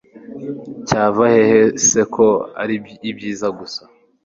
cyava 0.87 1.23
hehe 1.33 1.61
se 1.87 2.01
ko 2.15 2.27
ari 2.61 2.75
ibyiza 3.09 3.47
gusa 3.59 3.81